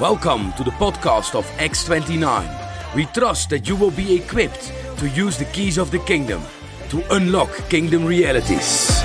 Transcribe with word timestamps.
Welcome 0.00 0.52
to 0.52 0.62
the 0.62 0.70
podcast 0.70 1.34
of 1.34 1.44
X29. 1.58 2.94
We 2.94 3.06
trust 3.06 3.50
that 3.50 3.68
you 3.68 3.74
will 3.74 3.90
be 3.90 4.14
equipped 4.14 4.72
to 4.98 5.08
use 5.08 5.36
the 5.36 5.44
keys 5.46 5.76
of 5.76 5.90
the 5.90 5.98
kingdom 5.98 6.40
to 6.90 7.02
unlock 7.16 7.50
kingdom 7.68 8.04
realities. 8.04 9.02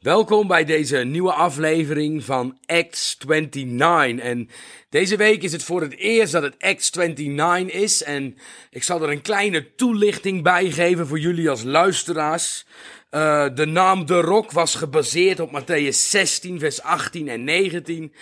Welkom 0.00 0.46
bij 0.46 0.64
deze 0.64 0.96
nieuwe 0.96 1.32
aflevering 1.32 2.24
van 2.24 2.58
Acts 2.66 3.16
29. 3.26 4.24
En 4.24 4.48
deze 4.88 5.16
week 5.16 5.42
is 5.42 5.52
het 5.52 5.62
voor 5.62 5.80
het 5.80 5.96
eerst 5.96 6.32
dat 6.32 6.42
het 6.42 6.54
Acts 6.58 6.90
29 6.90 7.76
is. 7.76 8.02
En 8.02 8.36
ik 8.70 8.82
zal 8.82 9.02
er 9.02 9.10
een 9.10 9.22
kleine 9.22 9.74
toelichting 9.74 10.42
bij 10.42 10.70
geven 10.70 11.06
voor 11.06 11.18
jullie 11.18 11.50
als 11.50 11.62
luisteraars. 11.62 12.66
Eh, 13.10 13.46
de 13.54 13.66
naam 13.66 14.06
De 14.06 14.20
Rock 14.20 14.50
was 14.50 14.74
gebaseerd 14.74 15.40
op 15.40 15.60
Matthäus 15.60 15.96
16, 15.96 16.58
vers 16.58 16.82
18 16.82 17.28
en 17.28 17.44
19. 17.44 18.12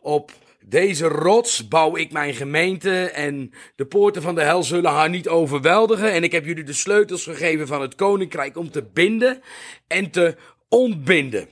Op 0.00 0.32
deze 0.68 1.06
rots 1.06 1.68
bouw 1.68 1.96
ik 1.96 2.12
mijn 2.12 2.34
gemeente 2.34 3.04
en 3.04 3.52
de 3.74 3.86
poorten 3.86 4.22
van 4.22 4.34
de 4.34 4.42
hel 4.42 4.62
zullen 4.62 4.90
haar 4.90 5.10
niet 5.10 5.28
overweldigen. 5.28 6.12
En 6.12 6.22
ik 6.22 6.32
heb 6.32 6.44
jullie 6.44 6.64
de 6.64 6.72
sleutels 6.72 7.24
gegeven 7.24 7.66
van 7.66 7.80
het 7.80 7.94
koninkrijk 7.94 8.56
om 8.56 8.70
te 8.70 8.82
binden 8.92 9.42
en 9.86 10.10
te 10.10 10.36
ontbinden. 10.68 11.48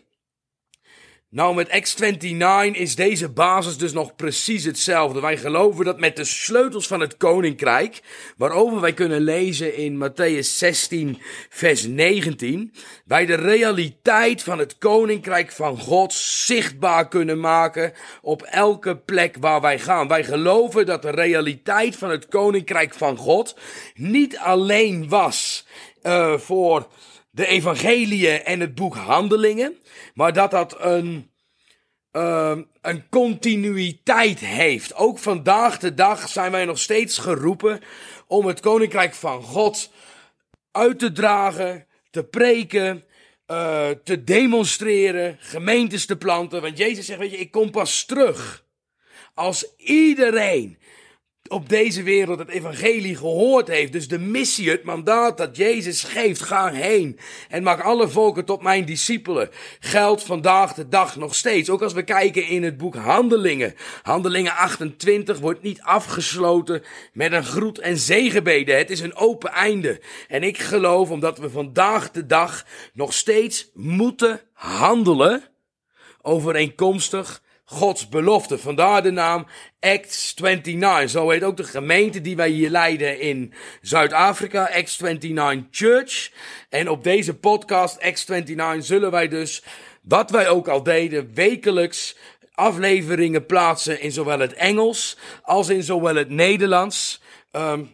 Nou, 1.35 1.55
met 1.55 1.69
X29 1.69 2.71
is 2.73 2.95
deze 2.95 3.29
basis 3.29 3.77
dus 3.77 3.93
nog 3.93 4.15
precies 4.15 4.65
hetzelfde. 4.65 5.21
Wij 5.21 5.37
geloven 5.37 5.85
dat 5.85 5.99
met 6.01 6.17
de 6.17 6.25
sleutels 6.25 6.87
van 6.87 7.01
het 7.01 7.17
koninkrijk, 7.17 8.01
waarover 8.37 8.81
wij 8.81 8.93
kunnen 8.93 9.21
lezen 9.21 9.77
in 9.77 10.05
Matthäus 10.05 10.39
16, 10.39 11.19
vers 11.49 11.87
19, 11.87 12.75
wij 13.05 13.27
de 13.27 13.35
realiteit 13.35 14.43
van 14.43 14.59
het 14.59 14.79
koninkrijk 14.79 15.53
van 15.53 15.79
God 15.79 16.13
zichtbaar 16.13 17.09
kunnen 17.09 17.41
maken 17.41 17.93
op 18.23 18.43
elke 18.43 18.97
plek 18.97 19.37
waar 19.41 19.61
wij 19.61 19.79
gaan. 19.79 20.09
Wij 20.09 20.25
geloven 20.25 20.87
dat 20.87 21.03
de 21.03 21.11
realiteit 21.11 21.97
van 21.97 22.11
het 22.11 22.29
koninkrijk 22.29 22.95
van 22.95 23.17
God 23.17 23.57
niet 23.95 24.39
alleen 24.39 25.09
was 25.09 25.67
eh, 26.03 26.39
voor 26.39 26.87
de 27.35 27.47
evangeliën 27.47 28.45
en 28.45 28.61
het 28.61 28.75
boek 28.75 28.95
Handelingen, 28.95 29.77
maar 30.15 30.33
dat 30.33 30.51
dat 30.51 30.77
een, 30.81 31.31
ehm, 32.11 32.63
een 32.81 33.09
continuïteit 33.09 34.41
heeft. 34.41 34.95
Ook 34.95 35.19
vandaag 35.19 35.79
de 35.79 35.95
dag 35.95 36.29
zijn 36.29 36.51
wij 36.51 36.65
nog 36.65 36.79
steeds 36.79 37.19
geroepen 37.19 37.81
om 38.27 38.47
het 38.47 38.61
koninkrijk 38.61 39.15
van 39.15 39.43
God 39.43 39.91
uit 40.71 40.99
te 40.99 41.13
dragen, 41.13 41.87
te 42.11 42.25
preken, 42.25 43.05
eh, 43.47 43.91
te 44.05 44.25
demonstreren, 44.25 45.37
gemeentes 45.41 46.07
te 46.07 46.17
planten. 46.17 46.63
Want 46.63 46.79
Jezus 46.79 47.07
zegt, 47.07 47.19
weet 47.19 47.31
je, 47.31 47.37
ik 47.37 47.51
kom 47.51 47.71
pas 47.71 48.05
terug 48.05 48.65
als 49.35 49.77
iedereen 49.77 50.79
op 51.49 51.69
deze 51.69 52.03
wereld 52.03 52.39
het 52.39 52.49
evangelie 52.49 53.17
gehoord 53.17 53.69
heeft. 53.69 53.93
Dus 53.93 54.09
de 54.09 54.19
missie, 54.19 54.71
het 54.71 54.85
mandaat 54.85 55.39
dat 55.39 55.57
Jezus 55.57 56.03
geeft, 56.03 56.43
ga 56.43 56.73
heen 56.73 57.19
en 57.49 57.63
maak 57.63 57.81
alle 57.81 58.09
volken 58.09 58.45
tot 58.45 58.63
mijn 58.63 58.85
discipelen. 58.85 59.51
Geldt 59.81 60.23
vandaag 60.23 60.75
de 60.75 60.89
dag 60.89 61.17
nog 61.17 61.35
steeds. 61.35 61.71
Ook 61.71 61.83
als 61.83 61.93
we 61.93 62.03
kijken 62.03 62.47
in 62.47 62.63
het 62.63 62.77
boek 62.77 62.95
Handelingen. 62.95 63.75
Handelingen 64.03 64.57
28 64.57 65.39
wordt 65.39 65.63
niet 65.63 65.81
afgesloten 65.83 66.83
met 67.13 67.33
een 67.33 67.45
groet 67.45 67.79
en 67.79 67.99
zegenbeden. 67.99 68.77
Het 68.77 68.91
is 68.91 69.01
een 69.01 69.17
open 69.17 69.51
einde. 69.51 70.01
En 70.29 70.43
ik 70.43 70.59
geloof, 70.59 71.11
omdat 71.11 71.39
we 71.39 71.51
vandaag 71.51 72.11
de 72.11 72.27
dag 72.27 72.65
nog 72.93 73.13
steeds 73.13 73.71
moeten 73.75 74.41
handelen 74.53 75.43
overeenkomstig 76.23 77.43
Gods 77.65 78.09
belofte. 78.09 78.59
Vandaar 78.59 79.03
de 79.03 79.11
naam 79.11 79.47
Acts 79.81 80.35
29. 80.35 81.11
Zo 81.11 81.31
heet 81.31 81.43
ook 81.43 81.57
de 81.57 81.65
gemeente 81.65 82.21
die 82.21 82.37
wij 82.37 82.49
hier 82.49 82.71
leiden 82.71 83.21
in 83.21 83.53
Zuid-Afrika, 83.81 84.71
Acts 84.73 84.99
29 84.99 85.67
Church. 85.71 86.31
En 86.69 86.89
op 86.89 87.05
deze 87.05 87.35
podcast, 87.35 88.03
Acts 88.03 88.27
29, 88.27 88.85
zullen 88.85 89.11
wij 89.11 89.29
dus, 89.29 89.63
wat 90.03 90.31
wij 90.31 90.49
ook 90.49 90.69
al 90.69 90.83
deden, 90.83 91.35
wekelijks 91.35 92.17
afleveringen 92.55 93.47
plaatsen 93.47 94.01
in 94.01 94.13
zowel 94.13 94.39
het 94.39 94.53
Engels 94.53 95.19
als 95.43 95.69
in 95.69 95.83
zowel 95.83 96.15
het 96.15 96.29
Nederlands. 96.29 97.23
Ehm, 97.51 97.85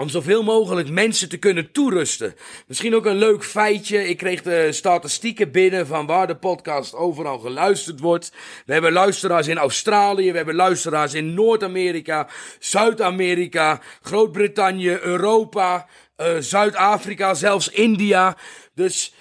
om 0.00 0.08
zoveel 0.08 0.42
mogelijk 0.42 0.90
mensen 0.90 1.28
te 1.28 1.36
kunnen 1.36 1.72
toerusten. 1.72 2.34
Misschien 2.66 2.94
ook 2.94 3.06
een 3.06 3.16
leuk 3.16 3.44
feitje. 3.44 4.08
Ik 4.08 4.16
kreeg 4.16 4.42
de 4.42 4.72
statistieken 4.72 5.50
binnen 5.50 5.86
van 5.86 6.06
waar 6.06 6.26
de 6.26 6.36
podcast 6.36 6.94
overal 6.94 7.38
geluisterd 7.38 8.00
wordt. 8.00 8.32
We 8.66 8.72
hebben 8.72 8.92
luisteraars 8.92 9.46
in 9.46 9.58
Australië, 9.58 10.30
we 10.30 10.36
hebben 10.36 10.54
luisteraars 10.54 11.14
in 11.14 11.34
Noord-Amerika, 11.34 12.28
Zuid-Amerika, 12.58 13.80
Groot-Brittannië, 14.02 14.98
Europa, 15.00 15.86
eh, 16.16 16.36
Zuid-Afrika, 16.38 17.34
zelfs 17.34 17.68
India. 17.68 18.36
Dus 18.74 19.14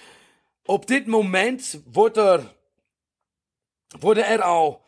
op 0.66 0.88
dit 0.88 1.06
moment 1.06 1.82
wordt 1.92 2.18
er, 2.18 2.54
worden 4.00 4.28
er 4.28 4.42
al 4.42 4.82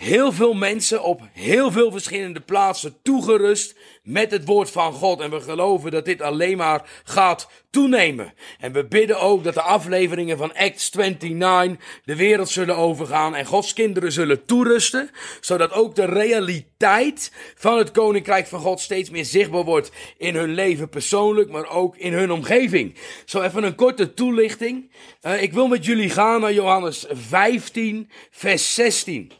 heel 0.00 0.32
veel 0.32 0.54
mensen 0.54 1.02
op 1.02 1.20
heel 1.32 1.70
veel 1.70 1.90
verschillende 1.90 2.40
plaatsen 2.40 2.96
toegerust 3.02 3.74
met 4.02 4.30
het 4.30 4.44
woord 4.44 4.70
van 4.70 4.92
God. 4.92 5.20
En 5.20 5.30
we 5.30 5.40
geloven 5.40 5.90
dat 5.90 6.04
dit 6.04 6.22
alleen 6.22 6.56
maar 6.56 6.90
gaat 7.04 7.48
toenemen. 7.70 8.34
En 8.58 8.72
we 8.72 8.84
bidden 8.84 9.20
ook 9.20 9.44
dat 9.44 9.54
de 9.54 9.62
afleveringen 9.62 10.38
van 10.38 10.54
Acts 10.54 10.90
29 10.90 11.84
de 12.04 12.16
wereld 12.16 12.48
zullen 12.48 12.76
overgaan 12.76 13.34
en 13.34 13.46
Gods 13.46 13.72
kinderen 13.72 14.12
zullen 14.12 14.44
toerusten. 14.44 15.10
Zodat 15.40 15.72
ook 15.72 15.94
de 15.94 16.04
realiteit 16.04 17.32
van 17.54 17.78
het 17.78 17.90
koninkrijk 17.90 18.46
van 18.46 18.60
God 18.60 18.80
steeds 18.80 19.10
meer 19.10 19.24
zichtbaar 19.24 19.64
wordt 19.64 19.90
in 20.16 20.34
hun 20.34 20.54
leven 20.54 20.88
persoonlijk, 20.88 21.50
maar 21.50 21.68
ook 21.68 21.96
in 21.96 22.12
hun 22.12 22.32
omgeving. 22.32 22.94
Zo 23.24 23.42
even 23.42 23.62
een 23.62 23.74
korte 23.74 24.14
toelichting. 24.14 24.90
Uh, 25.22 25.42
ik 25.42 25.52
wil 25.52 25.68
met 25.68 25.84
jullie 25.84 26.10
gaan 26.10 26.40
naar 26.40 26.52
Johannes 26.52 27.06
15, 27.10 28.10
vers 28.30 28.74
16. 28.74 29.32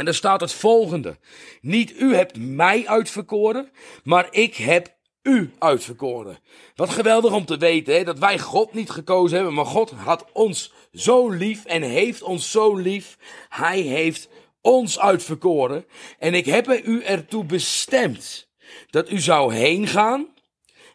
En 0.00 0.06
daar 0.06 0.14
staat 0.14 0.40
het 0.40 0.52
volgende. 0.52 1.18
Niet 1.60 2.00
u 2.00 2.14
hebt 2.14 2.38
mij 2.38 2.88
uitverkoren, 2.88 3.70
maar 4.04 4.28
ik 4.30 4.56
heb 4.56 4.96
u 5.22 5.52
uitverkoren. 5.58 6.38
Wat 6.74 6.90
geweldig 6.90 7.32
om 7.32 7.44
te 7.44 7.56
weten, 7.56 7.94
hè, 7.94 8.04
dat 8.04 8.18
wij 8.18 8.38
God 8.38 8.72
niet 8.72 8.90
gekozen 8.90 9.36
hebben, 9.36 9.54
maar 9.54 9.66
God 9.66 9.90
had 9.90 10.24
ons 10.32 10.72
zo 10.92 11.28
lief 11.28 11.64
en 11.64 11.82
heeft 11.82 12.22
ons 12.22 12.50
zo 12.50 12.76
lief. 12.76 13.16
Hij 13.48 13.80
heeft 13.80 14.28
ons 14.60 14.98
uitverkoren. 14.98 15.84
En 16.18 16.34
ik 16.34 16.46
heb 16.46 16.68
u 16.84 17.02
ertoe 17.02 17.44
bestemd 17.44 18.48
dat 18.90 19.10
u 19.10 19.18
zou 19.18 19.54
heen 19.54 19.86
gaan 19.86 20.28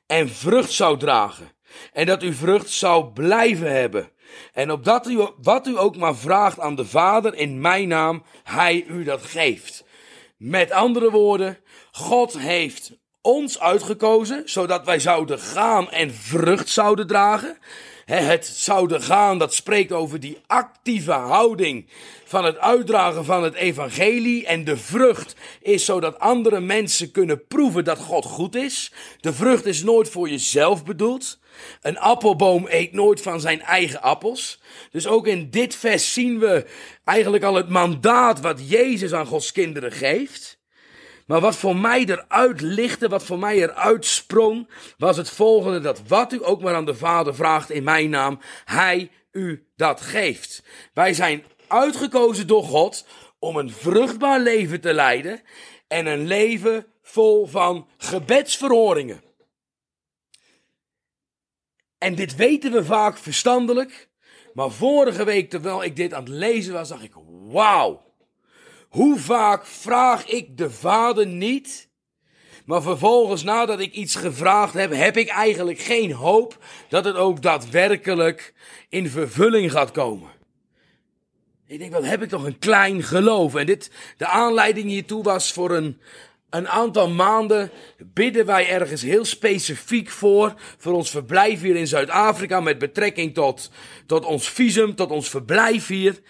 en 0.06 0.30
vrucht 0.30 0.72
zou 0.72 0.98
dragen. 1.00 1.52
En 1.94 2.06
dat 2.06 2.24
u 2.24 2.34
vrucht 2.34 2.70
zou 2.70 3.06
blijven 3.14 3.72
hebben. 3.72 4.10
En 4.54 4.72
opdat 4.72 5.08
u, 5.08 5.28
wat 5.42 5.68
u 5.68 5.80
ook 5.80 5.98
maar 5.98 6.16
vraagt 6.16 6.60
aan 6.60 6.76
de 6.76 6.86
Vader 6.86 7.36
in 7.36 7.62
mijn 7.62 7.88
naam, 7.88 8.24
hij 8.44 8.86
u 8.88 9.04
dat 9.04 9.22
geeft. 9.22 9.84
Met 10.38 10.72
andere 10.72 11.12
woorden, 11.12 11.58
God 11.92 12.38
heeft 12.38 12.92
ons 13.22 13.60
uitgekozen, 13.60 14.42
zodat 14.46 14.86
wij 14.86 15.00
zouden 15.00 15.40
gaan 15.40 15.90
en 15.92 16.14
vrucht 16.14 16.70
zouden 16.70 17.08
dragen. 17.08 17.58
Het 18.06 18.46
zouden 18.46 19.02
gaan, 19.02 19.38
dat 19.38 19.54
spreekt 19.54 19.92
over 19.92 20.20
die 20.20 20.38
actieve 20.48 21.12
houding 21.12 21.86
van 22.26 22.46
het 22.46 22.58
uitdragen 22.58 23.26
van 23.26 23.44
het 23.44 23.54
evangelie. 23.54 24.46
En 24.46 24.64
de 24.64 24.78
vrucht 24.78 25.36
is 25.62 25.86
zodat 25.86 26.20
andere 26.20 26.60
mensen 26.60 27.12
kunnen 27.12 27.48
proeven 27.48 27.84
dat 27.84 28.00
God 28.00 28.26
goed 28.26 28.56
is. 28.56 28.92
De 29.20 29.34
vrucht 29.34 29.66
is 29.66 29.84
nooit 29.84 30.10
voor 30.10 30.30
jezelf 30.30 30.84
bedoeld. 30.84 31.40
Een 31.82 32.00
appelboom 32.00 32.66
eet 32.70 32.94
nooit 32.94 33.22
van 33.22 33.40
zijn 33.40 33.62
eigen 33.62 34.02
appels. 34.02 34.60
Dus 34.92 35.08
ook 35.08 35.28
in 35.28 35.50
dit 35.50 35.76
vers 35.76 36.14
zien 36.14 36.40
we 36.40 36.66
eigenlijk 37.04 37.44
al 37.44 37.56
het 37.56 37.70
mandaat 37.70 38.42
wat 38.42 38.70
Jezus 38.70 39.14
aan 39.14 39.26
Gods 39.26 39.52
kinderen 39.52 39.92
geeft. 39.92 40.64
Maar 41.26 41.42
wat 41.42 41.56
voor 41.56 41.76
mij 41.76 42.06
eruit 42.06 42.62
lichtte, 42.62 43.08
wat 43.08 43.24
voor 43.24 43.40
mij 43.40 43.56
eruit 43.56 44.06
sprong, 44.06 44.70
was 44.98 45.18
het 45.18 45.30
volgende: 45.30 45.80
dat 45.80 46.08
wat 46.08 46.34
u 46.34 46.46
ook 46.46 46.62
maar 46.62 46.76
aan 46.76 46.86
de 46.86 46.96
Vader 46.96 47.36
vraagt 47.36 47.70
in 47.70 47.84
mijn 47.84 48.10
naam, 48.10 48.40
Hij 48.66 49.12
u 49.32 49.68
dat 49.76 50.02
geeft. 50.02 50.64
Wij 50.94 51.14
zijn 51.14 51.44
uitgekozen 51.68 52.48
door 52.48 52.64
God 52.64 53.06
om 53.40 53.58
een 53.58 53.72
vruchtbaar 53.72 54.40
leven 54.40 54.82
te 54.82 54.94
leiden 54.94 55.42
en 55.88 56.06
een 56.06 56.28
leven 56.28 56.86
vol 57.02 57.46
van 57.46 57.88
gebedsverhoringen. 57.98 59.24
En 61.98 62.16
dit 62.16 62.36
weten 62.36 62.72
we 62.72 62.86
vaak 62.86 63.18
verstandelijk. 63.18 64.10
Maar 64.54 64.72
vorige 64.72 65.24
week, 65.24 65.50
terwijl 65.50 65.84
ik 65.84 65.96
dit 65.96 66.14
aan 66.14 66.24
het 66.24 66.32
lezen 66.32 66.74
was, 66.74 66.90
dacht 66.90 67.04
ik: 67.04 67.14
Wauw. 67.48 68.05
Hoe 68.96 69.20
vaak 69.20 69.66
vraag 69.66 70.28
ik 70.28 70.58
de 70.58 70.72
Vader 70.72 71.28
niet? 71.28 71.90
Maar 72.66 72.82
vervolgens, 72.82 73.44
nadat 73.44 73.80
ik 73.80 73.94
iets 73.94 74.16
gevraagd 74.16 74.74
heb, 74.74 74.92
heb 74.92 75.18
ik 75.18 75.28
eigenlijk 75.28 75.80
geen 75.80 76.12
hoop 76.12 76.58
dat 76.90 77.06
het 77.06 77.16
ook 77.16 77.42
daadwerkelijk 77.42 78.54
in 78.90 79.10
vervulling 79.10 79.72
gaat 79.72 79.92
komen. 79.92 80.30
Ik 81.68 81.80
denk, 81.80 81.94
wat 81.94 82.06
heb 82.06 82.22
ik 82.22 82.30
toch 82.30 82.44
een 82.44 82.60
klein 82.60 83.04
geloof. 83.04 83.56
En 83.56 83.66
dit, 83.66 83.92
de 84.18 84.28
aanleiding 84.28 84.88
hiertoe 84.88 85.24
was 85.24 85.54
voor 85.54 85.72
een, 85.72 86.02
een 86.50 86.68
aantal 86.68 87.10
maanden 87.10 87.72
bidden 87.98 88.46
wij 88.46 88.70
ergens 88.70 89.02
heel 89.02 89.26
specifiek 89.26 90.10
voor. 90.10 90.54
Voor 90.78 90.94
ons 90.94 91.10
verblijf 91.10 91.62
hier 91.62 91.76
in 91.76 91.88
Zuid-Afrika 91.88 92.60
met 92.60 92.78
betrekking 92.78 93.34
tot, 93.34 93.72
tot 94.06 94.26
ons 94.26 94.50
visum, 94.50 94.96
tot 94.96 95.12
ons 95.12 95.30
verblijf 95.30 95.88
hier. 95.88 96.22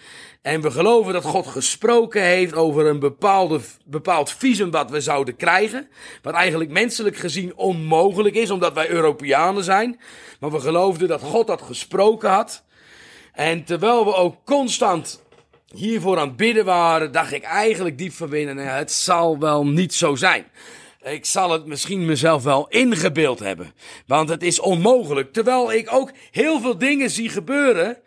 En 0.42 0.60
we 0.60 0.70
geloven 0.70 1.12
dat 1.12 1.24
God 1.24 1.46
gesproken 1.46 2.22
heeft 2.22 2.54
over 2.54 2.86
een 2.86 2.98
bepaalde, 2.98 3.60
bepaald 3.84 4.30
visum 4.30 4.70
wat 4.70 4.90
we 4.90 5.00
zouden 5.00 5.36
krijgen. 5.36 5.88
Wat 6.22 6.34
eigenlijk 6.34 6.70
menselijk 6.70 7.16
gezien 7.16 7.56
onmogelijk 7.56 8.34
is, 8.34 8.50
omdat 8.50 8.74
wij 8.74 8.88
Europeanen 8.88 9.64
zijn. 9.64 10.00
Maar 10.40 10.50
we 10.50 10.60
geloofden 10.60 11.08
dat 11.08 11.22
God 11.22 11.46
dat 11.46 11.62
gesproken 11.62 12.30
had. 12.30 12.64
En 13.32 13.64
terwijl 13.64 14.04
we 14.04 14.14
ook 14.14 14.36
constant 14.44 15.24
hiervoor 15.74 16.18
aan 16.18 16.28
het 16.28 16.36
bidden 16.36 16.64
waren, 16.64 17.12
dacht 17.12 17.32
ik 17.32 17.42
eigenlijk 17.42 17.98
diep 17.98 18.12
van 18.12 18.28
binnen, 18.28 18.56
nou 18.56 18.68
het 18.68 18.92
zal 18.92 19.38
wel 19.38 19.66
niet 19.66 19.94
zo 19.94 20.14
zijn. 20.14 20.46
Ik 21.02 21.24
zal 21.24 21.50
het 21.50 21.66
misschien 21.66 22.04
mezelf 22.04 22.42
wel 22.42 22.68
ingebeeld 22.68 23.38
hebben. 23.38 23.72
Want 24.06 24.28
het 24.28 24.42
is 24.42 24.60
onmogelijk. 24.60 25.32
Terwijl 25.32 25.72
ik 25.72 25.92
ook 25.92 26.10
heel 26.30 26.60
veel 26.60 26.78
dingen 26.78 27.10
zie 27.10 27.28
gebeuren. 27.28 27.98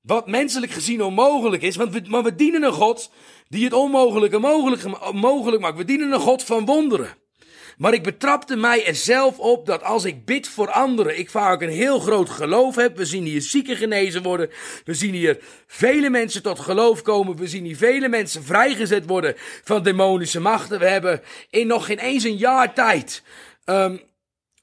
Wat 0.00 0.26
menselijk 0.26 0.72
gezien 0.72 1.02
onmogelijk 1.02 1.62
is. 1.62 1.76
Want 1.76 1.92
we, 1.92 2.02
maar 2.08 2.22
we 2.22 2.34
dienen 2.34 2.62
een 2.62 2.72
God 2.72 3.10
die 3.48 3.64
het 3.64 3.72
onmogelijke 3.72 4.38
mogelijk, 4.38 5.12
mogelijk 5.12 5.62
maakt. 5.62 5.76
We 5.76 5.84
dienen 5.84 6.12
een 6.12 6.20
God 6.20 6.42
van 6.42 6.64
wonderen. 6.64 7.21
Maar 7.76 7.94
ik 7.94 8.02
betrapte 8.02 8.56
mij 8.56 8.86
er 8.86 8.94
zelf 8.94 9.38
op 9.38 9.66
dat 9.66 9.82
als 9.82 10.04
ik 10.04 10.24
bid 10.24 10.48
voor 10.48 10.70
anderen, 10.70 11.18
ik 11.18 11.30
vaak 11.30 11.60
een 11.60 11.68
heel 11.68 11.98
groot 11.98 12.30
geloof 12.30 12.76
heb. 12.76 12.96
We 12.96 13.04
zien 13.04 13.24
hier 13.24 13.42
zieken 13.42 13.76
genezen 13.76 14.22
worden. 14.22 14.50
We 14.84 14.94
zien 14.94 15.14
hier 15.14 15.38
vele 15.66 16.10
mensen 16.10 16.42
tot 16.42 16.58
geloof 16.58 17.02
komen. 17.02 17.36
We 17.36 17.48
zien 17.48 17.64
hier 17.64 17.76
vele 17.76 18.08
mensen 18.08 18.44
vrijgezet 18.44 19.06
worden 19.06 19.34
van 19.64 19.82
demonische 19.82 20.40
machten. 20.40 20.78
We 20.78 20.88
hebben 20.88 21.20
in 21.50 21.66
nog 21.66 21.86
geen 21.86 21.98
eens 21.98 22.24
een 22.24 22.36
jaar 22.36 22.74
tijd. 22.74 23.22
Um, 23.64 24.00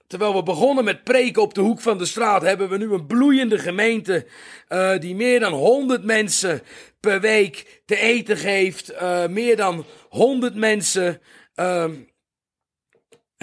Terwijl 0.09 0.35
we 0.35 0.43
begonnen 0.43 0.83
met 0.83 1.03
preken 1.03 1.41
op 1.41 1.53
de 1.53 1.61
hoek 1.61 1.81
van 1.81 1.97
de 1.97 2.05
straat, 2.05 2.41
hebben 2.41 2.69
we 2.69 2.77
nu 2.77 2.91
een 2.91 3.05
bloeiende 3.05 3.59
gemeente 3.59 4.25
uh, 4.69 4.97
die 4.99 5.15
meer 5.15 5.39
dan 5.39 5.53
100 5.53 6.03
mensen 6.03 6.61
per 6.99 7.21
week 7.21 7.81
te 7.85 7.97
eten 7.97 8.37
geeft. 8.37 8.91
Uh, 8.91 9.27
meer 9.27 9.55
dan 9.55 9.85
100 10.09 10.55
mensen 10.55 11.21
uh, 11.55 11.85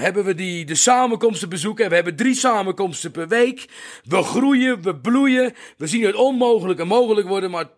hebben 0.03 0.25
we 0.25 0.35
die 0.35 0.65
de 0.65 0.75
samenkomsten 0.75 1.49
bezoeken. 1.49 1.89
We 1.89 1.95
hebben 1.95 2.17
drie 2.17 2.35
samenkomsten 2.35 3.11
per 3.11 3.29
week. 3.29 3.65
We 4.05 4.23
groeien, 4.23 4.83
we 4.83 4.97
bloeien. 4.97 5.55
We 5.77 5.87
zien 5.87 6.05
het 6.05 6.15
onmogelijke 6.15 6.85
mogelijk 6.85 7.29
worden. 7.29 7.51
Maar 7.51 7.71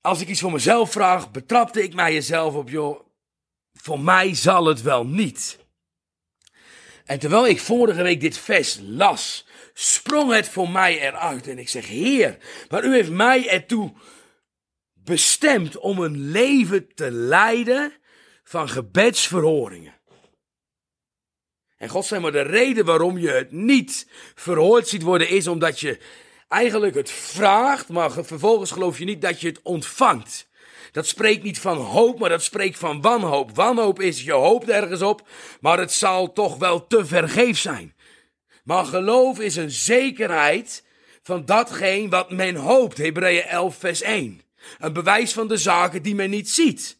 als 0.00 0.20
ik 0.20 0.28
iets 0.28 0.40
voor 0.40 0.52
mezelf 0.52 0.92
vraag, 0.92 1.30
betrapte 1.30 1.82
ik 1.82 1.94
mij 1.94 2.12
jezelf 2.12 2.54
op, 2.54 2.68
joh. 2.68 3.00
Voor 3.72 4.00
mij 4.00 4.34
zal 4.34 4.66
het 4.66 4.82
wel 4.82 5.06
niet. 5.06 5.58
En 7.04 7.18
terwijl 7.18 7.46
ik 7.46 7.60
vorige 7.60 8.02
week 8.02 8.20
dit 8.20 8.38
vers 8.38 8.78
las, 8.82 9.46
sprong 9.74 10.32
het 10.32 10.48
voor 10.48 10.70
mij 10.70 11.00
eruit. 11.00 11.48
En 11.48 11.58
ik 11.58 11.68
zeg, 11.68 11.86
Heer, 11.86 12.38
maar 12.68 12.84
u 12.84 12.92
heeft 12.92 13.10
mij 13.10 13.48
ertoe 13.48 13.92
bestemd 14.94 15.78
om 15.78 15.98
een 15.98 16.30
leven 16.30 16.94
te 16.94 17.10
leiden 17.10 17.92
van 18.44 18.68
gebedsverhoringen. 18.68 19.97
En 21.78 21.88
God 21.88 22.06
zei 22.06 22.20
maar, 22.20 22.32
de 22.32 22.40
reden 22.42 22.84
waarom 22.84 23.18
je 23.18 23.30
het 23.30 23.52
niet 23.52 24.06
verhoord 24.34 24.88
ziet 24.88 25.02
worden 25.02 25.28
is 25.28 25.46
omdat 25.46 25.80
je 25.80 25.98
eigenlijk 26.48 26.94
het 26.94 27.10
vraagt, 27.10 27.88
maar 27.88 28.12
vervolgens 28.12 28.70
geloof 28.70 28.98
je 28.98 29.04
niet 29.04 29.22
dat 29.22 29.40
je 29.40 29.48
het 29.48 29.60
ontvangt. 29.62 30.48
Dat 30.92 31.06
spreekt 31.06 31.42
niet 31.42 31.58
van 31.58 31.76
hoop, 31.76 32.18
maar 32.18 32.28
dat 32.28 32.42
spreekt 32.42 32.78
van 32.78 33.00
wanhoop. 33.00 33.54
Wanhoop 33.54 34.00
is 34.00 34.22
je 34.22 34.32
hoopt 34.32 34.68
ergens 34.68 35.02
op, 35.02 35.28
maar 35.60 35.78
het 35.78 35.92
zal 35.92 36.32
toch 36.32 36.56
wel 36.56 36.86
te 36.86 37.06
vergeef 37.06 37.58
zijn. 37.58 37.94
Maar 38.64 38.84
geloof 38.84 39.40
is 39.40 39.56
een 39.56 39.70
zekerheid 39.70 40.84
van 41.22 41.44
datgene 41.44 42.08
wat 42.08 42.30
men 42.30 42.54
hoopt. 42.54 42.98
Hebreeën 42.98 43.42
11 43.42 43.76
vers 43.76 44.02
1. 44.02 44.40
Een 44.78 44.92
bewijs 44.92 45.32
van 45.32 45.48
de 45.48 45.56
zaken 45.56 46.02
die 46.02 46.14
men 46.14 46.30
niet 46.30 46.50
ziet. 46.50 46.98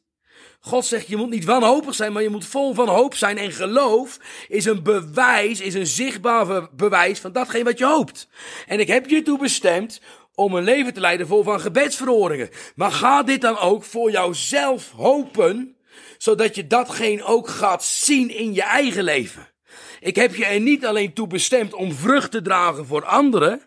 God 0.61 0.87
zegt, 0.87 1.07
je 1.07 1.17
moet 1.17 1.31
niet 1.31 1.45
wanhopig 1.45 1.95
zijn, 1.95 2.13
maar 2.13 2.23
je 2.23 2.29
moet 2.29 2.45
vol 2.45 2.75
van 2.75 2.89
hoop 2.89 3.15
zijn. 3.15 3.39
En 3.39 3.53
geloof 3.53 4.19
is 4.49 4.65
een 4.65 4.83
bewijs, 4.83 5.61
is 5.61 5.75
een 5.75 5.87
zichtbaar 5.87 6.69
bewijs 6.73 7.19
van 7.19 7.33
datgene 7.33 7.65
wat 7.65 7.79
je 7.79 7.85
hoopt. 7.85 8.29
En 8.67 8.81
ik 8.81 8.87
heb 8.87 9.09
je 9.09 9.23
toe 9.23 9.39
bestemd 9.39 10.01
om 10.35 10.55
een 10.55 10.65
leven 10.65 10.95
te 10.95 11.01
leiden 11.01 11.27
vol 11.27 11.43
van 11.43 11.61
gebedsverhoringen. 11.61 12.51
Maar 12.75 12.93
ga 12.93 13.23
dit 13.23 13.41
dan 13.41 13.59
ook 13.59 13.85
voor 13.85 14.11
jouzelf 14.11 14.91
hopen, 14.91 15.77
zodat 16.19 16.55
je 16.55 16.67
datgene 16.67 17.25
ook 17.25 17.49
gaat 17.49 17.85
zien 17.85 18.31
in 18.31 18.55
je 18.55 18.63
eigen 18.63 19.05
leven. 19.05 19.49
Ik 20.01 20.17
heb 20.17 20.35
je 20.35 20.45
er 20.45 20.61
niet 20.61 20.87
alleen 20.87 21.13
toe 21.13 21.27
bestemd 21.27 21.75
om 21.75 21.93
vrucht 21.93 22.31
te 22.31 22.43
dragen 22.43 22.87
voor 22.87 23.05
anderen, 23.05 23.61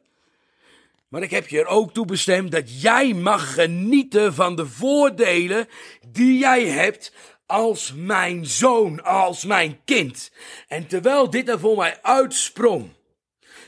maar 1.12 1.22
ik 1.22 1.32
heb 1.32 1.48
je 1.48 1.60
er 1.60 1.66
ook 1.66 1.94
toe 1.94 2.06
bestemd 2.06 2.52
dat 2.52 2.82
jij 2.82 3.14
mag 3.14 3.54
genieten 3.54 4.34
van 4.34 4.56
de 4.56 4.66
voordelen 4.66 5.68
die 6.08 6.38
jij 6.38 6.66
hebt 6.66 7.14
als 7.46 7.94
mijn 7.96 8.46
zoon, 8.46 9.04
als 9.04 9.46
mijn 9.46 9.80
kind. 9.86 10.32
En 10.68 10.88
terwijl 10.88 11.30
dit 11.30 11.50
er 11.50 11.60
voor 11.60 11.78
mij 11.78 12.00
uitsprong, 12.02 12.90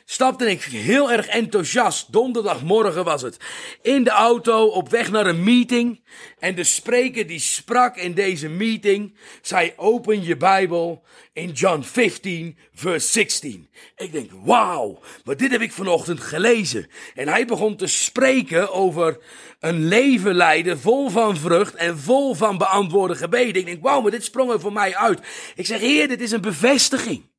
stapte 0.06 0.50
ik 0.50 0.62
heel 0.62 1.12
erg 1.12 1.28
enthousiast, 1.28 2.12
donderdagmorgen 2.12 3.04
was 3.04 3.22
het, 3.22 3.38
in 3.82 4.04
de 4.04 4.10
auto 4.10 4.66
op 4.68 4.90
weg 4.90 5.12
naar 5.12 5.28
een 5.28 5.44
meeting. 5.44 6.02
En 6.40 6.56
de 6.56 6.64
spreker 6.64 7.28
die 7.28 7.40
sprak 7.40 7.96
in 7.96 8.14
deze 8.14 8.50
meeting, 8.50 9.18
zei 9.42 9.74
open 9.76 10.24
je 10.24 10.38
Bijbel 10.38 11.04
in 11.34 11.52
John 11.52 11.82
15 11.82 12.58
vers 12.74 13.12
16. 13.12 13.70
Ik 13.96 14.12
denk, 14.12 14.32
wauw, 14.44 15.00
maar 15.24 15.38
dit 15.38 15.52
heb 15.52 15.62
ik 15.62 15.72
vanochtend 15.72 16.20
gelezen. 16.20 16.90
En 17.14 17.28
hij 17.28 17.46
begon 17.46 17.76
te 17.76 17.88
spreken 17.88 18.74
over 18.74 19.18
een 19.60 19.88
leven 19.88 20.36
leiden 20.36 20.80
vol 20.80 21.10
van 21.10 21.38
vrucht 21.38 21.76
en 21.76 22.00
vol 22.00 22.34
van 22.34 22.58
beantwoorde 22.58 23.16
gebeden. 23.16 23.56
Ik 23.56 23.66
denk, 23.66 23.84
wauw, 23.84 24.02
maar 24.02 24.12
dit 24.12 24.24
sprong 24.24 24.52
er 24.52 24.60
voor 24.60 24.74
mij 24.74 24.96
uit. 24.96 25.20
Ik 25.56 25.66
zeg, 25.66 25.80
heer, 25.80 26.08
dit 26.08 26.22
is 26.22 26.32
een 26.32 26.42
bevestiging. 26.42 27.32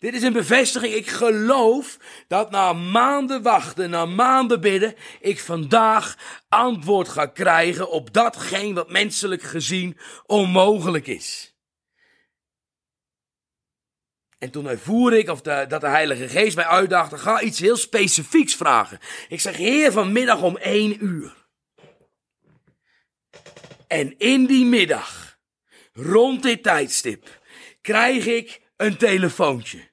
Dit 0.00 0.14
is 0.14 0.22
een 0.22 0.32
bevestiging. 0.32 0.94
Ik 0.94 1.08
geloof 1.08 1.98
dat 2.28 2.50
na 2.50 2.72
maanden 2.72 3.42
wachten, 3.42 3.90
na 3.90 4.06
maanden 4.06 4.60
bidden, 4.60 4.94
ik 5.20 5.40
vandaag 5.40 6.16
antwoord 6.48 7.08
ga 7.08 7.26
krijgen 7.26 7.90
op 7.90 8.12
datgene 8.12 8.74
wat 8.74 8.90
menselijk 8.90 9.42
gezien 9.42 9.98
onmogelijk 10.26 11.06
is. 11.06 11.54
En 14.38 14.50
toen 14.50 14.68
ervoer 14.68 15.12
ik 15.12 15.28
of 15.28 15.40
dat 15.40 15.80
de 15.80 15.88
Heilige 15.88 16.28
Geest 16.28 16.56
mij 16.56 16.64
uitdaagde, 16.64 17.18
ga 17.18 17.40
iets 17.40 17.58
heel 17.58 17.76
specifieks 17.76 18.54
vragen. 18.54 18.98
Ik 19.28 19.40
zeg, 19.40 19.56
Heer, 19.56 19.92
vanmiddag 19.92 20.42
om 20.42 20.56
één 20.56 21.04
uur. 21.04 21.46
En 23.86 24.18
in 24.18 24.46
die 24.46 24.64
middag, 24.64 25.38
rond 25.92 26.42
dit 26.42 26.62
tijdstip, 26.62 27.40
krijg 27.80 28.26
ik 28.26 28.60
een 28.76 28.96
telefoontje. 28.96 29.89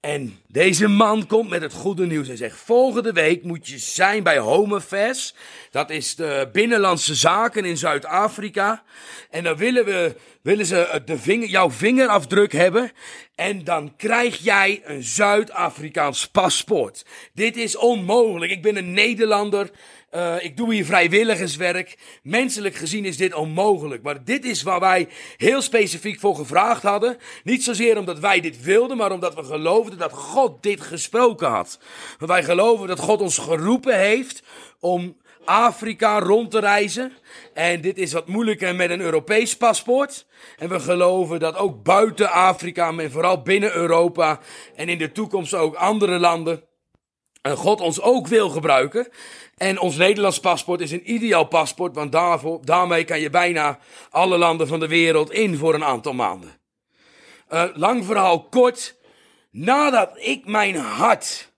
En 0.00 0.38
deze 0.46 0.88
man 0.88 1.26
komt 1.26 1.48
met 1.48 1.62
het 1.62 1.72
goede 1.72 2.06
nieuws 2.06 2.28
en 2.28 2.36
zegt: 2.36 2.56
Volgende 2.56 3.12
week 3.12 3.42
moet 3.42 3.68
je 3.68 3.78
zijn 3.78 4.22
bij 4.22 4.38
Homefest. 4.38 5.36
Dat 5.70 5.90
is 5.90 6.14
de 6.14 6.48
binnenlandse 6.52 7.14
zaken 7.14 7.64
in 7.64 7.76
Zuid-Afrika. 7.76 8.82
En 9.30 9.44
dan 9.44 9.56
willen, 9.56 9.84
we, 9.84 10.16
willen 10.42 10.66
ze 10.66 11.02
de 11.04 11.18
vinger, 11.18 11.48
jouw 11.48 11.70
vingerafdruk 11.70 12.52
hebben. 12.52 12.92
En 13.34 13.64
dan 13.64 13.96
krijg 13.96 14.36
jij 14.36 14.82
een 14.84 15.02
Zuid-Afrikaans 15.02 16.28
paspoort. 16.28 17.04
Dit 17.34 17.56
is 17.56 17.76
onmogelijk. 17.76 18.52
Ik 18.52 18.62
ben 18.62 18.76
een 18.76 18.92
Nederlander. 18.92 19.70
Uh, 20.14 20.44
ik 20.44 20.56
doe 20.56 20.74
hier 20.74 20.84
vrijwilligerswerk. 20.84 21.98
Menselijk 22.22 22.74
gezien 22.74 23.04
is 23.04 23.16
dit 23.16 23.34
onmogelijk. 23.34 24.02
Maar 24.02 24.24
dit 24.24 24.44
is 24.44 24.62
waar 24.62 24.80
wij 24.80 25.08
heel 25.36 25.62
specifiek 25.62 26.20
voor 26.20 26.34
gevraagd 26.34 26.82
hadden. 26.82 27.16
Niet 27.44 27.64
zozeer 27.64 27.98
omdat 27.98 28.18
wij 28.18 28.40
dit 28.40 28.62
wilden, 28.62 28.96
maar 28.96 29.12
omdat 29.12 29.34
we 29.34 29.44
geloofden 29.44 29.98
dat 29.98 30.12
God 30.12 30.62
dit 30.62 30.80
gesproken 30.80 31.48
had. 31.48 31.78
Want 32.18 32.30
wij 32.30 32.44
geloven 32.44 32.88
dat 32.88 32.98
God 32.98 33.20
ons 33.20 33.38
geroepen 33.38 33.98
heeft 33.98 34.42
om 34.80 35.16
Afrika 35.44 36.18
rond 36.18 36.50
te 36.50 36.58
reizen. 36.58 37.12
En 37.54 37.80
dit 37.80 37.98
is 37.98 38.12
wat 38.12 38.28
moeilijker 38.28 38.74
met 38.74 38.90
een 38.90 39.00
Europees 39.00 39.56
paspoort. 39.56 40.26
En 40.58 40.68
we 40.68 40.80
geloven 40.80 41.40
dat 41.40 41.56
ook 41.56 41.82
buiten 41.82 42.30
Afrika, 42.30 42.92
maar 42.92 43.10
vooral 43.10 43.42
binnen 43.42 43.74
Europa 43.74 44.40
en 44.76 44.88
in 44.88 44.98
de 44.98 45.12
toekomst 45.12 45.54
ook 45.54 45.74
andere 45.74 46.18
landen, 46.18 46.52
en 46.52 46.67
God 47.42 47.80
ons 47.80 48.00
ook 48.00 48.26
wil 48.26 48.48
gebruiken. 48.48 49.08
En 49.56 49.80
ons 49.80 49.96
Nederlands 49.96 50.40
paspoort 50.40 50.80
is 50.80 50.90
een 50.90 51.12
ideaal 51.12 51.44
paspoort, 51.44 51.94
want 51.94 52.12
daarvoor, 52.12 52.64
daarmee 52.64 53.04
kan 53.04 53.20
je 53.20 53.30
bijna 53.30 53.78
alle 54.10 54.38
landen 54.38 54.68
van 54.68 54.80
de 54.80 54.88
wereld 54.88 55.30
in 55.30 55.56
voor 55.56 55.74
een 55.74 55.84
aantal 55.84 56.12
maanden. 56.12 56.60
Uh, 57.50 57.64
lang 57.74 58.04
verhaal 58.04 58.42
kort. 58.42 58.96
Nadat 59.50 60.10
ik 60.14 60.46
mijn 60.46 60.76
hart 60.76 61.52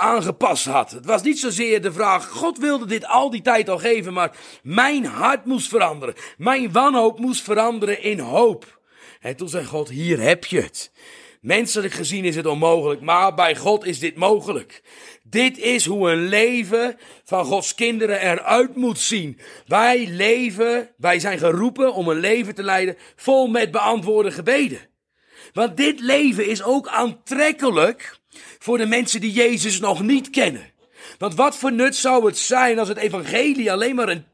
aangepast 0.00 0.66
had. 0.66 0.90
Het 0.90 1.04
was 1.04 1.22
niet 1.22 1.38
zozeer 1.38 1.82
de 1.82 1.92
vraag, 1.92 2.28
God 2.28 2.58
wilde 2.58 2.86
dit 2.86 3.06
al 3.06 3.30
die 3.30 3.42
tijd 3.42 3.68
al 3.68 3.78
geven, 3.78 4.12
maar 4.12 4.36
mijn 4.62 5.04
hart 5.04 5.44
moest 5.44 5.68
veranderen. 5.68 6.14
Mijn 6.36 6.72
wanhoop 6.72 7.18
moest 7.18 7.42
veranderen 7.42 8.02
in 8.02 8.18
hoop. 8.18 8.80
En 9.20 9.36
toen 9.36 9.48
zei 9.48 9.64
God, 9.64 9.88
hier 9.88 10.20
heb 10.20 10.44
je 10.44 10.60
het. 10.60 10.92
Menselijk 11.40 11.92
gezien 11.92 12.24
is 12.24 12.36
het 12.36 12.46
onmogelijk, 12.46 13.00
maar 13.00 13.34
bij 13.34 13.56
God 13.56 13.84
is 13.84 13.98
dit 13.98 14.16
mogelijk. 14.16 14.82
Dit 15.30 15.58
is 15.58 15.86
hoe 15.86 16.10
een 16.10 16.28
leven 16.28 16.98
van 17.24 17.44
Gods 17.44 17.74
kinderen 17.74 18.20
eruit 18.20 18.76
moet 18.76 18.98
zien. 18.98 19.38
Wij 19.66 20.06
leven, 20.06 20.90
wij 20.96 21.20
zijn 21.20 21.38
geroepen 21.38 21.94
om 21.94 22.08
een 22.08 22.20
leven 22.20 22.54
te 22.54 22.62
leiden 22.62 22.96
vol 23.16 23.46
met 23.46 23.70
beantwoorde 23.70 24.30
gebeden. 24.30 24.80
Want 25.52 25.76
dit 25.76 26.00
leven 26.00 26.46
is 26.46 26.62
ook 26.62 26.88
aantrekkelijk 26.88 28.18
voor 28.58 28.78
de 28.78 28.86
mensen 28.86 29.20
die 29.20 29.32
Jezus 29.32 29.80
nog 29.80 30.02
niet 30.02 30.30
kennen. 30.30 30.72
Want 31.18 31.34
wat 31.34 31.56
voor 31.56 31.72
nut 31.72 31.96
zou 31.96 32.26
het 32.26 32.38
zijn 32.38 32.78
als 32.78 32.88
het 32.88 32.98
evangelie 32.98 33.72
alleen 33.72 33.94
maar 33.94 34.08
een 34.08 34.24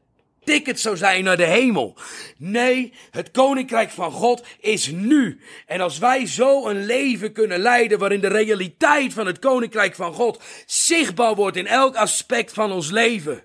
ticket 0.47 0.79
zou 0.79 0.97
zijn 0.97 1.23
naar 1.23 1.37
de 1.37 1.45
hemel. 1.45 1.97
Nee, 2.37 2.93
het 3.11 3.31
koninkrijk 3.31 3.89
van 3.89 4.11
God 4.11 4.43
is 4.59 4.87
nu. 4.87 5.39
En 5.65 5.81
als 5.81 5.97
wij 5.97 6.27
zo 6.27 6.67
een 6.67 6.85
leven 6.85 7.31
kunnen 7.31 7.59
leiden 7.59 7.99
waarin 7.99 8.21
de 8.21 8.27
realiteit 8.27 9.13
van 9.13 9.25
het 9.25 9.39
koninkrijk 9.39 9.95
van 9.95 10.13
God 10.13 10.41
zichtbaar 10.65 11.35
wordt 11.35 11.57
in 11.57 11.67
elk 11.67 11.95
aspect 11.95 12.53
van 12.53 12.71
ons 12.71 12.91
leven. 12.91 13.43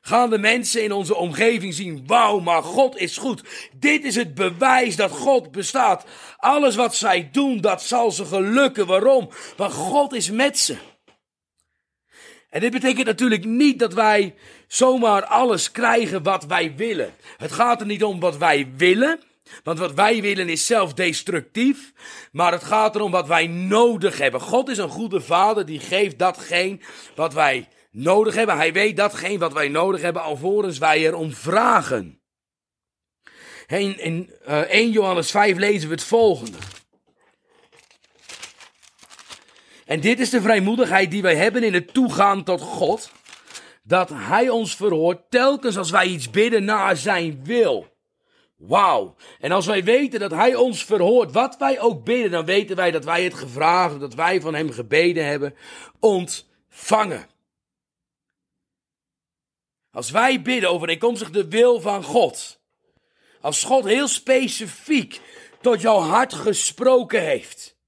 Gaan 0.00 0.30
de 0.30 0.38
mensen 0.38 0.82
in 0.82 0.92
onze 0.92 1.14
omgeving 1.14 1.74
zien, 1.74 2.02
wauw, 2.06 2.38
maar 2.38 2.62
God 2.62 2.96
is 2.96 3.16
goed. 3.16 3.42
Dit 3.72 4.04
is 4.04 4.14
het 4.14 4.34
bewijs 4.34 4.96
dat 4.96 5.10
God 5.10 5.50
bestaat. 5.50 6.04
Alles 6.36 6.74
wat 6.74 6.96
zij 6.96 7.28
doen, 7.32 7.60
dat 7.60 7.82
zal 7.82 8.10
ze 8.10 8.24
gelukken. 8.24 8.86
Waarom? 8.86 9.28
Want 9.56 9.72
God 9.72 10.12
is 10.12 10.30
met 10.30 10.58
ze. 10.58 10.76
En 12.50 12.60
dit 12.60 12.70
betekent 12.70 13.06
natuurlijk 13.06 13.44
niet 13.44 13.78
dat 13.78 13.94
wij 13.94 14.34
zomaar 14.66 15.24
alles 15.24 15.70
krijgen 15.70 16.22
wat 16.22 16.44
wij 16.44 16.76
willen. 16.76 17.14
Het 17.36 17.52
gaat 17.52 17.80
er 17.80 17.86
niet 17.86 18.04
om 18.04 18.20
wat 18.20 18.36
wij 18.36 18.72
willen, 18.76 19.20
want 19.62 19.78
wat 19.78 19.94
wij 19.94 20.22
willen 20.22 20.48
is 20.48 20.66
zelfdestructief, 20.66 21.92
maar 22.32 22.52
het 22.52 22.64
gaat 22.64 22.94
erom 22.94 23.10
wat 23.10 23.26
wij 23.26 23.46
nodig 23.46 24.18
hebben. 24.18 24.40
God 24.40 24.68
is 24.68 24.78
een 24.78 24.88
goede 24.88 25.20
vader 25.20 25.66
die 25.66 25.80
geeft 25.80 26.18
datgene 26.18 26.78
wat 27.14 27.34
wij 27.34 27.68
nodig 27.90 28.34
hebben. 28.34 28.56
Hij 28.56 28.72
weet 28.72 28.96
datgene 28.96 29.38
wat 29.38 29.52
wij 29.52 29.68
nodig 29.68 30.00
hebben 30.00 30.22
alvorens 30.22 30.78
wij 30.78 31.06
erom 31.06 31.32
vragen. 31.32 32.20
In, 33.66 33.98
in 33.98 34.30
uh, 34.48 34.58
1 34.58 34.90
Johannes 34.90 35.30
5 35.30 35.56
lezen 35.56 35.88
we 35.88 35.94
het 35.94 36.04
volgende. 36.04 36.58
En 39.90 40.00
dit 40.00 40.20
is 40.20 40.30
de 40.30 40.42
vrijmoedigheid 40.42 41.10
die 41.10 41.22
wij 41.22 41.36
hebben 41.36 41.62
in 41.62 41.74
het 41.74 41.94
toegaan 41.94 42.44
tot 42.44 42.60
God. 42.60 43.10
Dat 43.82 44.08
Hij 44.08 44.48
ons 44.48 44.76
verhoort 44.76 45.30
telkens 45.30 45.76
als 45.76 45.90
wij 45.90 46.06
iets 46.06 46.30
bidden 46.30 46.64
naar 46.64 46.96
Zijn 46.96 47.44
wil. 47.44 47.96
Wauw. 48.56 49.16
En 49.40 49.52
als 49.52 49.66
wij 49.66 49.84
weten 49.84 50.20
dat 50.20 50.30
Hij 50.30 50.54
ons 50.54 50.84
verhoort, 50.84 51.32
wat 51.32 51.56
wij 51.56 51.80
ook 51.80 52.04
bidden, 52.04 52.30
dan 52.30 52.44
weten 52.44 52.76
wij 52.76 52.90
dat 52.90 53.04
wij 53.04 53.24
het 53.24 53.34
gevraagd, 53.34 54.00
dat 54.00 54.14
wij 54.14 54.40
van 54.40 54.54
Hem 54.54 54.70
gebeden 54.70 55.26
hebben, 55.26 55.54
ontvangen. 56.00 57.26
Als 59.90 60.10
wij 60.10 60.42
bidden 60.42 60.70
overeenkomstig 60.70 61.30
de 61.30 61.48
wil 61.48 61.80
van 61.80 62.04
God. 62.04 62.60
Als 63.40 63.64
God 63.64 63.84
heel 63.84 64.08
specifiek 64.08 65.20
tot 65.60 65.80
jouw 65.80 65.98
hart 65.98 66.34
gesproken 66.34 67.22
heeft. 67.22 67.78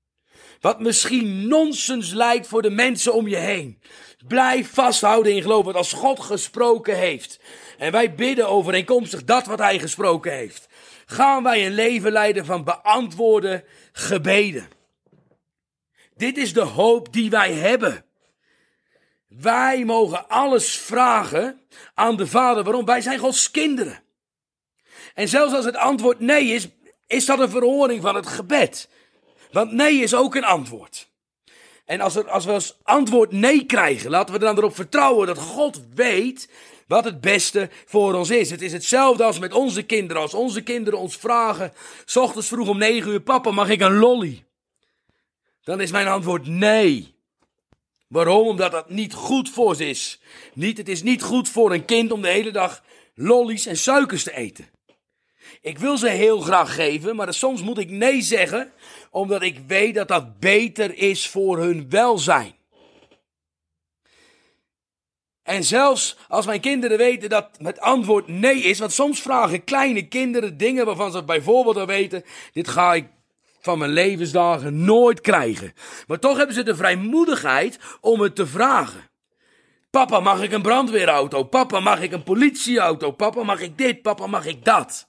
Wat 0.62 0.80
misschien 0.80 1.48
nonsens 1.48 2.12
lijkt 2.12 2.46
voor 2.46 2.62
de 2.62 2.70
mensen 2.70 3.14
om 3.14 3.28
je 3.28 3.36
heen. 3.36 3.82
Blijf 4.26 4.74
vasthouden 4.74 5.34
in 5.34 5.42
geloof. 5.42 5.64
Want 5.64 5.76
als 5.76 5.92
God 5.92 6.20
gesproken 6.20 6.96
heeft. 6.96 7.40
En 7.78 7.92
wij 7.92 8.14
bidden 8.14 8.48
overeenkomstig 8.48 9.24
dat 9.24 9.46
wat 9.46 9.58
hij 9.58 9.78
gesproken 9.78 10.32
heeft. 10.32 10.68
Gaan 11.06 11.42
wij 11.42 11.66
een 11.66 11.74
leven 11.74 12.12
leiden 12.12 12.44
van 12.44 12.64
beantwoorde 12.64 13.64
gebeden. 13.92 14.68
Dit 16.16 16.36
is 16.36 16.52
de 16.52 16.60
hoop 16.60 17.12
die 17.12 17.30
wij 17.30 17.52
hebben. 17.52 18.04
Wij 19.28 19.84
mogen 19.84 20.28
alles 20.28 20.76
vragen 20.76 21.60
aan 21.94 22.16
de 22.16 22.26
Vader. 22.26 22.64
Waarom? 22.64 22.84
Wij 22.84 23.00
zijn 23.00 23.18
Gods 23.18 23.50
kinderen. 23.50 24.02
En 25.14 25.28
zelfs 25.28 25.54
als 25.54 25.64
het 25.64 25.76
antwoord 25.76 26.20
nee 26.20 26.46
is, 26.46 26.68
is 27.06 27.26
dat 27.26 27.38
een 27.38 27.50
verhoring 27.50 28.02
van 28.02 28.14
het 28.14 28.26
gebed. 28.26 28.88
Want 29.52 29.72
nee 29.72 29.94
is 29.94 30.14
ook 30.14 30.34
een 30.34 30.44
antwoord. 30.44 31.10
En 31.84 32.00
als, 32.00 32.16
er, 32.16 32.30
als 32.30 32.44
we 32.44 32.52
als 32.52 32.76
antwoord 32.82 33.32
nee 33.32 33.64
krijgen, 33.64 34.10
laten 34.10 34.34
we 34.34 34.40
dan 34.40 34.56
erop 34.56 34.74
vertrouwen 34.74 35.26
dat 35.26 35.38
God 35.38 35.82
weet 35.94 36.48
wat 36.86 37.04
het 37.04 37.20
beste 37.20 37.70
voor 37.86 38.14
ons 38.14 38.30
is. 38.30 38.50
Het 38.50 38.62
is 38.62 38.72
hetzelfde 38.72 39.24
als 39.24 39.38
met 39.38 39.52
onze 39.52 39.82
kinderen. 39.82 40.22
Als 40.22 40.34
onze 40.34 40.62
kinderen 40.62 40.98
ons 40.98 41.16
vragen, 41.16 41.72
s 42.04 42.16
ochtends 42.16 42.48
vroeg 42.48 42.68
om 42.68 42.78
negen 42.78 43.10
uur, 43.10 43.20
papa, 43.20 43.50
mag 43.50 43.68
ik 43.68 43.80
een 43.80 43.96
lolly? 43.96 44.44
Dan 45.64 45.80
is 45.80 45.90
mijn 45.90 46.08
antwoord 46.08 46.46
nee. 46.46 47.14
Waarom? 48.08 48.46
Omdat 48.46 48.72
dat 48.72 48.90
niet 48.90 49.14
goed 49.14 49.50
voor 49.50 49.74
ze 49.74 49.88
is. 49.88 50.20
Niet, 50.54 50.78
het 50.78 50.88
is 50.88 51.02
niet 51.02 51.22
goed 51.22 51.48
voor 51.48 51.72
een 51.72 51.84
kind 51.84 52.12
om 52.12 52.22
de 52.22 52.28
hele 52.28 52.50
dag 52.50 52.82
lollies 53.14 53.66
en 53.66 53.76
suikers 53.76 54.22
te 54.22 54.36
eten. 54.36 54.70
Ik 55.60 55.78
wil 55.78 55.98
ze 55.98 56.08
heel 56.08 56.40
graag 56.40 56.74
geven, 56.74 57.16
maar 57.16 57.34
soms 57.34 57.62
moet 57.62 57.78
ik 57.78 57.90
nee 57.90 58.22
zeggen, 58.22 58.72
omdat 59.10 59.42
ik 59.42 59.58
weet 59.66 59.94
dat 59.94 60.08
dat 60.08 60.38
beter 60.38 60.96
is 60.96 61.28
voor 61.28 61.58
hun 61.58 61.90
welzijn. 61.90 62.54
En 65.42 65.64
zelfs 65.64 66.16
als 66.28 66.46
mijn 66.46 66.60
kinderen 66.60 66.98
weten 66.98 67.28
dat 67.28 67.48
het 67.62 67.80
antwoord 67.80 68.28
nee 68.28 68.62
is, 68.62 68.78
want 68.78 68.92
soms 68.92 69.20
vragen 69.20 69.64
kleine 69.64 70.08
kinderen 70.08 70.56
dingen 70.56 70.86
waarvan 70.86 71.12
ze 71.12 71.24
bijvoorbeeld 71.24 71.76
al 71.76 71.86
weten, 71.86 72.24
dit 72.52 72.68
ga 72.68 72.94
ik 72.94 73.06
van 73.60 73.78
mijn 73.78 73.90
levensdagen 73.90 74.84
nooit 74.84 75.20
krijgen. 75.20 75.72
Maar 76.06 76.18
toch 76.18 76.36
hebben 76.36 76.54
ze 76.54 76.62
de 76.62 76.76
vrijmoedigheid 76.76 77.78
om 78.00 78.20
het 78.20 78.36
te 78.36 78.46
vragen. 78.46 79.10
Papa, 79.90 80.20
mag 80.20 80.42
ik 80.42 80.52
een 80.52 80.62
brandweerauto? 80.62 81.44
Papa, 81.44 81.80
mag 81.80 82.00
ik 82.00 82.12
een 82.12 82.22
politieauto? 82.22 83.10
Papa, 83.10 83.42
mag 83.42 83.60
ik 83.60 83.78
dit? 83.78 84.02
Papa, 84.02 84.26
mag 84.26 84.46
ik 84.46 84.64
dat? 84.64 85.08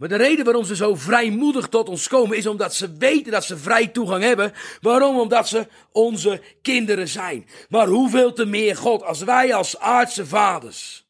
Maar 0.00 0.08
de 0.08 0.16
reden 0.16 0.44
waarom 0.44 0.64
ze 0.64 0.76
zo 0.76 0.94
vrijmoedig 0.94 1.68
tot 1.68 1.88
ons 1.88 2.08
komen 2.08 2.36
is 2.36 2.46
omdat 2.46 2.74
ze 2.74 2.96
weten 2.98 3.32
dat 3.32 3.44
ze 3.44 3.56
vrij 3.56 3.86
toegang 3.86 4.22
hebben. 4.22 4.52
Waarom? 4.80 5.18
Omdat 5.18 5.48
ze 5.48 5.66
onze 5.92 6.40
kinderen 6.62 7.08
zijn. 7.08 7.46
Maar 7.68 7.86
hoeveel 7.86 8.32
te 8.32 8.44
meer 8.44 8.76
God 8.76 9.02
als 9.02 9.22
wij 9.22 9.54
als 9.54 9.78
aardse 9.78 10.26
vaders 10.26 11.08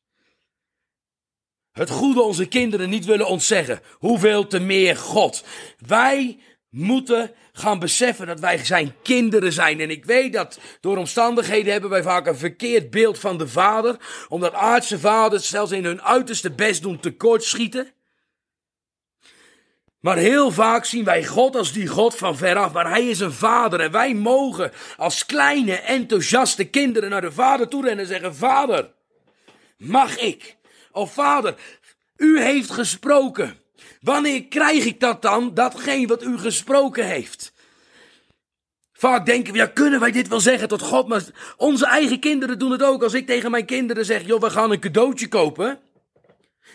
het 1.73 1.91
goede 1.91 2.23
onze 2.23 2.47
kinderen 2.47 2.91
niet 2.91 3.05
willen 3.05 3.27
ontzeggen. 3.27 3.81
Hoeveel 3.99 4.47
te 4.47 4.59
meer 4.59 4.97
God. 4.97 5.45
Wij 5.87 6.39
moeten 6.71 7.33
gaan 7.53 7.79
beseffen 7.79 8.27
dat 8.27 8.41
wij 8.41 8.65
zijn 8.65 8.95
kinderen 9.03 9.53
zijn. 9.53 9.81
En 9.81 9.91
ik 9.91 10.05
weet 10.05 10.33
dat 10.33 10.59
door 10.81 10.97
omstandigheden 10.97 11.73
hebben 11.73 11.91
wij 11.91 12.03
vaak 12.03 12.27
een 12.27 12.37
verkeerd 12.37 12.91
beeld 12.91 13.19
van 13.19 13.39
de 13.39 13.49
vader. 13.49 13.97
Omdat 14.29 14.53
aardse 14.53 14.99
vaders 14.99 15.49
zelfs 15.49 15.73
in 15.73 15.85
hun 15.85 16.03
uiterste 16.03 16.51
best 16.51 16.83
doen 16.83 17.01
tekortschieten. 17.01 17.93
Maar 20.01 20.17
heel 20.17 20.51
vaak 20.51 20.85
zien 20.85 21.05
wij 21.05 21.25
God 21.25 21.57
als 21.57 21.73
die 21.73 21.87
God 21.87 22.17
van 22.17 22.37
veraf, 22.37 22.73
maar 22.73 22.91
Hij 22.91 23.09
is 23.09 23.21
een 23.21 23.33
vader. 23.33 23.81
En 23.81 23.91
wij 23.91 24.15
mogen 24.15 24.73
als 24.97 25.27
kleine 25.27 25.75
enthousiaste 25.75 26.65
kinderen 26.65 27.11
naar 27.11 27.21
de 27.21 27.33
vader 27.33 27.69
toe 27.69 27.83
rennen 27.83 28.05
en 28.05 28.11
zeggen: 28.11 28.35
Vader, 28.35 28.91
mag 29.77 30.19
ik? 30.19 30.57
Of 30.93 31.13
vader, 31.13 31.55
u 32.17 32.41
heeft 32.41 32.71
gesproken. 32.71 33.59
Wanneer 34.01 34.45
krijg 34.45 34.85
ik 34.85 35.01
dat 35.01 35.23
dan, 35.23 35.55
datgene 35.55 36.07
wat 36.07 36.23
u 36.23 36.39
gesproken 36.39 37.07
heeft? 37.07 37.53
Vaak 38.93 39.27
denken 39.27 39.53
we, 39.53 39.59
ja, 39.59 39.67
kunnen 39.67 40.01
wij 40.01 40.11
dit 40.11 40.29
wel 40.29 40.41
zeggen 40.41 40.69
tot 40.69 40.83
God? 40.83 41.09
Maar 41.09 41.23
onze 41.57 41.87
eigen 41.87 42.21
kinderen 42.21 42.59
doen 42.59 42.71
het 42.71 42.83
ook. 42.83 43.03
Als 43.03 43.15
ik 43.15 43.27
tegen 43.27 43.51
mijn 43.51 43.65
kinderen 43.65 44.05
zeg, 44.05 44.27
joh, 44.27 44.41
we 44.41 44.51
gaan 44.51 44.71
een 44.71 44.81
cadeautje 44.81 45.29
kopen. 45.29 45.79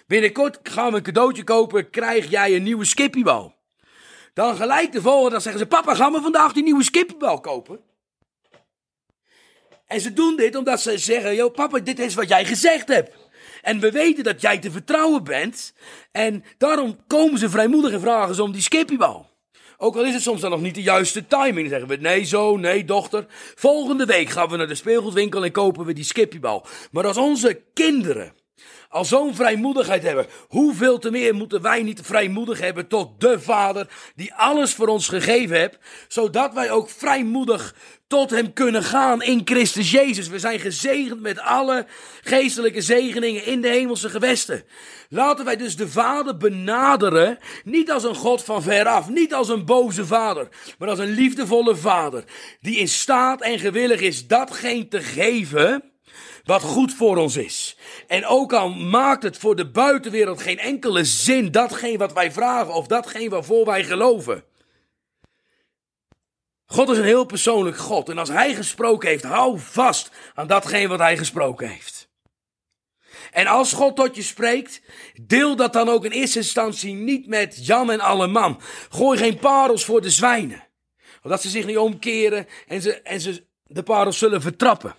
Binnenkort 0.07 0.59
gaan 0.63 0.91
we 0.91 0.97
een 0.97 1.03
cadeautje 1.03 1.43
kopen, 1.43 1.89
krijg 1.89 2.29
jij 2.29 2.55
een 2.55 2.63
nieuwe 2.63 2.85
skippiebal. 2.85 3.55
Dan 4.33 4.55
gelijk 4.55 4.91
de 4.91 5.01
volgende, 5.01 5.39
zeggen 5.39 5.61
ze, 5.61 5.67
papa, 5.67 5.95
gaan 5.95 6.11
we 6.11 6.21
vandaag 6.21 6.53
die 6.53 6.63
nieuwe 6.63 6.83
skippiebal 6.83 7.39
kopen? 7.39 7.79
En 9.87 10.01
ze 10.01 10.13
doen 10.13 10.35
dit 10.35 10.55
omdat 10.55 10.81
ze 10.81 10.97
zeggen: 10.97 11.35
Yo, 11.35 11.49
papa, 11.49 11.79
dit 11.79 11.99
is 11.99 12.15
wat 12.15 12.29
jij 12.29 12.45
gezegd 12.45 12.87
hebt. 12.87 13.11
En 13.61 13.79
we 13.79 13.91
weten 13.91 14.23
dat 14.23 14.41
jij 14.41 14.57
te 14.57 14.71
vertrouwen 14.71 15.23
bent. 15.23 15.73
En 16.11 16.43
daarom 16.57 16.97
komen 17.07 17.39
ze 17.39 17.49
vrijmoedig 17.49 17.91
en 17.91 17.99
vragen 17.99 18.43
om 18.43 18.51
die 18.51 18.61
skippiebal. 18.61 19.29
Ook 19.77 19.95
al 19.95 20.05
is 20.05 20.13
het 20.13 20.21
soms 20.21 20.41
dan 20.41 20.51
nog 20.51 20.61
niet 20.61 20.75
de 20.75 20.81
juiste 20.81 21.27
timing. 21.27 21.69
Dan 21.69 21.79
zeggen 21.79 21.87
we: 21.87 21.95
nee, 21.95 22.23
zo, 22.23 22.57
nee, 22.57 22.85
dochter. 22.85 23.25
Volgende 23.55 24.05
week 24.05 24.29
gaan 24.29 24.49
we 24.49 24.57
naar 24.57 24.67
de 24.67 24.75
speelgoedwinkel 24.75 25.45
en 25.45 25.51
kopen 25.51 25.85
we 25.85 25.93
die 25.93 26.03
skippiebal. 26.03 26.65
Maar 26.91 27.05
als 27.05 27.17
onze 27.17 27.61
kinderen 27.73 28.33
al 28.95 29.05
zo'n 29.05 29.35
vrijmoedigheid 29.35 30.03
hebben, 30.03 30.25
hoeveel 30.47 30.99
te 30.99 31.11
meer 31.11 31.35
moeten 31.35 31.61
wij 31.61 31.83
niet 31.83 32.01
vrijmoedig 32.03 32.59
hebben 32.59 32.87
tot 32.87 33.21
de 33.21 33.39
Vader 33.39 33.87
die 34.15 34.33
alles 34.33 34.73
voor 34.73 34.87
ons 34.87 35.07
gegeven 35.07 35.57
heeft, 35.57 35.77
zodat 36.07 36.53
wij 36.53 36.71
ook 36.71 36.89
vrijmoedig 36.89 37.75
tot 38.07 38.29
Hem 38.29 38.53
kunnen 38.53 38.83
gaan 38.83 39.21
in 39.21 39.41
Christus 39.45 39.91
Jezus. 39.91 40.27
We 40.27 40.39
zijn 40.39 40.59
gezegend 40.59 41.21
met 41.21 41.39
alle 41.39 41.85
geestelijke 42.23 42.81
zegeningen 42.81 43.45
in 43.45 43.61
de 43.61 43.67
hemelse 43.67 44.09
gewesten. 44.09 44.63
Laten 45.09 45.45
wij 45.45 45.55
dus 45.55 45.75
de 45.75 45.87
Vader 45.87 46.37
benaderen, 46.37 47.37
niet 47.63 47.91
als 47.91 48.03
een 48.03 48.15
God 48.15 48.43
van 48.43 48.61
veraf, 48.61 49.09
niet 49.09 49.33
als 49.33 49.49
een 49.49 49.65
boze 49.65 50.05
Vader, 50.05 50.47
maar 50.77 50.89
als 50.89 50.99
een 50.99 51.13
liefdevolle 51.13 51.75
Vader, 51.75 52.23
die 52.61 52.77
in 52.77 52.87
staat 52.87 53.41
en 53.41 53.59
gewillig 53.59 54.01
is 54.01 54.27
datgene 54.27 54.87
te 54.87 55.01
geven 55.01 55.94
wat 56.45 56.61
goed 56.61 56.93
voor 56.93 57.17
ons 57.17 57.35
is. 57.35 57.77
En 58.07 58.25
ook 58.25 58.53
al 58.53 58.69
maakt 58.69 59.23
het 59.23 59.37
voor 59.37 59.55
de 59.55 59.69
buitenwereld 59.69 60.41
geen 60.41 60.59
enkele 60.59 61.03
zin, 61.03 61.51
datgene 61.51 61.97
wat 61.97 62.13
wij 62.13 62.31
vragen 62.31 62.73
of 62.73 62.87
datgene 62.87 63.29
waarvoor 63.29 63.65
wij 63.65 63.83
geloven. 63.83 64.43
God 66.65 66.89
is 66.89 66.97
een 66.97 67.03
heel 67.03 67.25
persoonlijk 67.25 67.77
God. 67.77 68.09
En 68.09 68.17
als 68.17 68.29
Hij 68.29 68.55
gesproken 68.55 69.09
heeft, 69.09 69.23
hou 69.23 69.59
vast 69.59 70.11
aan 70.33 70.47
datgene 70.47 70.87
wat 70.87 70.99
Hij 70.99 71.17
gesproken 71.17 71.69
heeft. 71.69 72.09
En 73.31 73.47
als 73.47 73.73
God 73.73 73.95
tot 73.95 74.15
je 74.15 74.21
spreekt, 74.21 74.81
deel 75.21 75.55
dat 75.55 75.73
dan 75.73 75.89
ook 75.89 76.05
in 76.05 76.11
eerste 76.11 76.37
instantie 76.37 76.93
niet 76.93 77.27
met 77.27 77.65
Jan 77.65 77.91
en 77.91 77.99
alle 77.99 78.27
man. 78.27 78.61
Gooi 78.89 79.17
geen 79.17 79.37
parels 79.37 79.85
voor 79.85 80.01
de 80.01 80.09
zwijnen. 80.09 80.67
Omdat 81.23 81.41
ze 81.41 81.49
zich 81.49 81.65
niet 81.65 81.77
omkeren 81.77 82.47
en 82.67 82.81
ze, 82.81 83.01
en 83.01 83.21
ze 83.21 83.45
de 83.63 83.83
parels 83.83 84.17
zullen 84.17 84.41
vertrappen. 84.41 84.95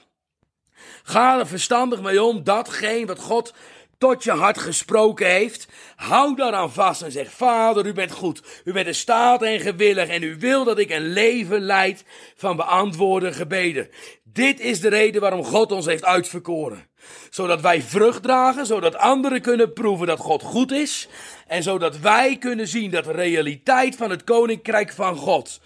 Ga 1.08 1.38
er 1.38 1.46
verstandig 1.46 2.02
mee 2.02 2.22
om, 2.22 2.44
datgene 2.44 3.06
wat 3.06 3.18
God 3.18 3.54
tot 3.98 4.24
je 4.24 4.30
hart 4.30 4.58
gesproken 4.58 5.26
heeft. 5.26 5.68
Hou 5.96 6.36
daaraan 6.36 6.72
vast 6.72 7.02
en 7.02 7.12
zeg: 7.12 7.30
Vader, 7.30 7.86
u 7.86 7.92
bent 7.92 8.12
goed. 8.12 8.42
U 8.64 8.72
bent 8.72 8.86
in 8.86 8.94
staat 8.94 9.42
en 9.42 9.60
gewillig 9.60 10.08
en 10.08 10.22
u 10.22 10.36
wil 10.38 10.64
dat 10.64 10.78
ik 10.78 10.90
een 10.90 11.12
leven 11.12 11.60
leid 11.60 12.04
van 12.36 12.56
beantwoorde 12.56 13.32
gebeden. 13.32 13.88
Dit 14.24 14.60
is 14.60 14.80
de 14.80 14.88
reden 14.88 15.20
waarom 15.20 15.44
God 15.44 15.72
ons 15.72 15.86
heeft 15.86 16.04
uitverkoren. 16.04 16.88
Zodat 17.30 17.60
wij 17.60 17.82
vrucht 17.82 18.22
dragen, 18.22 18.66
zodat 18.66 18.96
anderen 18.96 19.40
kunnen 19.40 19.72
proeven 19.72 20.06
dat 20.06 20.18
God 20.18 20.42
goed 20.42 20.72
is. 20.72 21.08
En 21.46 21.62
zodat 21.62 21.98
wij 21.98 22.36
kunnen 22.36 22.68
zien 22.68 22.90
dat 22.90 23.04
de 23.04 23.12
realiteit 23.12 23.96
van 23.96 24.10
het 24.10 24.24
koninkrijk 24.24 24.92
van 24.92 25.16
God 25.16 25.60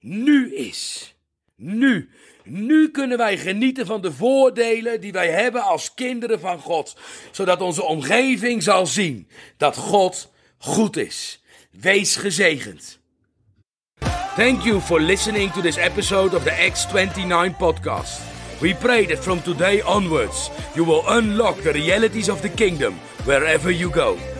nu 0.00 0.54
is. 0.54 1.14
Nu. 1.56 2.10
Nu 2.44 2.90
kunnen 2.90 3.18
wij 3.18 3.38
genieten 3.38 3.86
van 3.86 4.00
de 4.00 4.12
voordelen 4.12 5.00
die 5.00 5.12
wij 5.12 5.30
hebben 5.30 5.62
als 5.62 5.94
kinderen 5.94 6.40
van 6.40 6.58
God, 6.58 6.96
zodat 7.30 7.60
onze 7.60 7.82
omgeving 7.82 8.62
zal 8.62 8.86
zien 8.86 9.28
dat 9.56 9.76
God 9.76 10.32
goed 10.58 10.96
is. 10.96 11.42
Wees 11.70 12.16
gezegend. 12.16 13.00
Thank 14.36 14.62
you 14.62 14.80
for 14.80 15.00
listening 15.00 15.52
to 15.52 15.60
this 15.60 15.76
episode 15.76 16.36
of 16.36 16.42
the 16.42 16.70
X29 16.72 17.56
podcast. 17.58 18.20
We 18.60 18.74
pray 18.74 19.06
that 19.06 19.18
from 19.18 19.42
today 19.42 19.82
onwards 19.82 20.50
you 20.74 20.86
will 20.86 21.02
unlock 21.08 21.60
the 21.60 21.70
realities 21.70 22.28
of 22.28 22.40
the 22.40 22.50
kingdom 22.50 22.94
wherever 23.24 23.70
you 23.70 23.92
go. 23.92 24.31